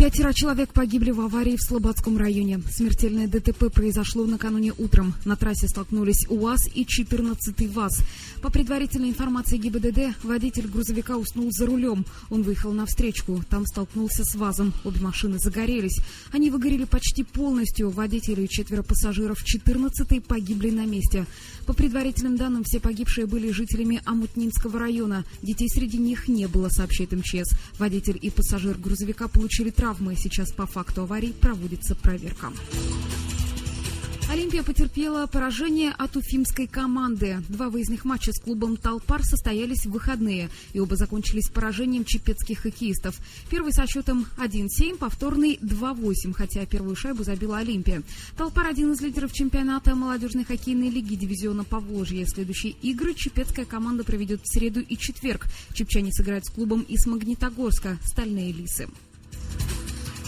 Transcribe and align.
Пятеро 0.00 0.32
человек 0.32 0.72
погибли 0.72 1.10
в 1.10 1.20
аварии 1.20 1.56
в 1.58 1.62
Слободском 1.62 2.16
районе. 2.16 2.62
Смертельное 2.70 3.28
ДТП 3.28 3.70
произошло 3.70 4.24
накануне 4.24 4.72
утром. 4.78 5.12
На 5.26 5.36
трассе 5.36 5.68
столкнулись 5.68 6.24
УАЗ 6.30 6.70
и 6.74 6.84
14-й 6.84 7.66
ВАЗ. 7.66 8.02
По 8.40 8.50
предварительной 8.50 9.10
информации 9.10 9.58
ГИБДД, 9.58 10.24
водитель 10.24 10.68
грузовика 10.68 11.18
уснул 11.18 11.50
за 11.52 11.66
рулем. 11.66 12.06
Он 12.30 12.42
выехал 12.42 12.72
на 12.72 12.86
встречку. 12.86 13.44
Там 13.50 13.66
столкнулся 13.66 14.24
с 14.24 14.34
ВАЗом. 14.36 14.72
Обе 14.84 15.02
машины 15.02 15.38
загорелись. 15.38 16.00
Они 16.32 16.48
выгорели 16.48 16.84
почти 16.84 17.22
полностью. 17.22 17.90
Водители 17.90 18.44
и 18.44 18.48
четверо 18.48 18.82
пассажиров 18.82 19.44
14-й 19.44 20.22
погибли 20.22 20.70
на 20.70 20.86
месте. 20.86 21.26
По 21.66 21.74
предварительным 21.74 22.38
данным, 22.38 22.64
все 22.64 22.80
погибшие 22.80 23.26
были 23.26 23.50
жителями 23.50 24.00
Амутнинского 24.06 24.78
района. 24.78 25.26
Детей 25.42 25.68
среди 25.68 25.98
них 25.98 26.26
не 26.26 26.48
было, 26.48 26.70
сообщает 26.70 27.12
МЧС. 27.12 27.54
Водитель 27.78 28.18
и 28.20 28.30
пассажир 28.30 28.78
грузовика 28.78 29.28
получили 29.28 29.68
травмы 29.68 29.89
травмы. 29.90 30.14
Сейчас 30.16 30.52
по 30.52 30.66
факту 30.66 31.02
аварии 31.02 31.32
проводится 31.32 31.94
проверка. 31.94 32.52
Олимпия 34.30 34.62
потерпела 34.62 35.26
поражение 35.26 35.90
от 35.90 36.16
уфимской 36.16 36.68
команды. 36.68 37.42
Два 37.48 37.68
выездных 37.68 38.04
матча 38.04 38.32
с 38.32 38.40
клубом 38.40 38.76
«Талпар» 38.76 39.24
состоялись 39.24 39.86
в 39.86 39.90
выходные, 39.90 40.50
и 40.72 40.78
оба 40.78 40.94
закончились 40.94 41.50
поражением 41.50 42.04
чепецких 42.04 42.60
хоккеистов. 42.60 43.16
Первый 43.50 43.72
со 43.72 43.88
счетом 43.88 44.26
1-7, 44.38 44.98
повторный 44.98 45.58
2-8, 45.60 46.32
хотя 46.32 46.64
первую 46.64 46.94
шайбу 46.94 47.24
забила 47.24 47.58
Олимпия. 47.58 48.04
«Талпар»— 48.36 48.66
один 48.68 48.92
из 48.92 49.00
лидеров 49.00 49.32
чемпионата 49.32 49.96
молодежной 49.96 50.44
хоккейной 50.44 50.90
лиги 50.90 51.16
дивизиона 51.16 51.64
Поволжья. 51.64 52.24
Следующие 52.26 52.74
игры 52.82 53.14
чепецкая 53.14 53.64
команда 53.64 54.04
проведет 54.04 54.42
в 54.44 54.52
среду 54.52 54.78
и 54.78 54.96
четверг. 54.96 55.48
Чепчане 55.74 56.12
сыграют 56.12 56.46
с 56.46 56.50
клубом 56.50 56.82
из 56.82 57.04
Магнитогорска 57.04 57.98
«Стальные 58.04 58.52
лисы». 58.52 58.86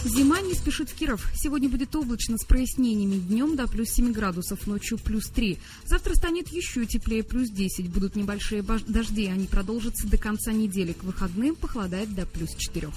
Зима 0.05 0.41
не 0.41 0.53
спешит 0.53 0.89
в 0.89 0.95
Киров. 0.95 1.25
Сегодня 1.33 1.69
будет 1.69 1.95
облачно 1.95 2.37
с 2.37 2.43
прояснениями. 2.43 3.15
Днем 3.15 3.55
до 3.55 3.67
плюс 3.67 3.89
7 3.89 4.11
градусов, 4.11 4.67
ночью 4.67 4.97
плюс 4.97 5.27
3. 5.29 5.57
Завтра 5.85 6.13
станет 6.15 6.49
еще 6.49 6.85
теплее, 6.85 7.23
плюс 7.23 7.49
10. 7.49 7.89
Будут 7.89 8.15
небольшие 8.15 8.63
дожди, 8.63 9.27
они 9.27 9.47
продолжатся 9.47 10.07
до 10.07 10.17
конца 10.17 10.51
недели. 10.51 10.93
К 10.93 11.03
выходным 11.03 11.55
похолодает 11.55 12.13
до 12.13 12.25
плюс 12.25 12.53
4. 12.55 12.89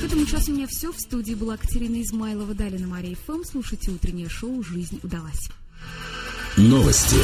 К 0.00 0.04
этому 0.04 0.24
часу 0.26 0.52
у 0.52 0.54
меня 0.54 0.66
все. 0.68 0.92
В 0.92 1.00
студии 1.00 1.34
была 1.34 1.56
Катерина 1.56 2.00
Измайлова. 2.00 2.54
Далее 2.54 2.80
на 2.80 2.86
Мария 2.86 3.16
ФМ. 3.26 3.42
Слушайте 3.44 3.90
утреннее 3.90 4.28
шоу 4.28 4.62
«Жизнь 4.62 5.00
удалась». 5.02 5.48
Новости 6.56 7.16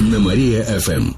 на 0.00 0.18
Мария 0.18 0.64
ФМ. 0.80 1.12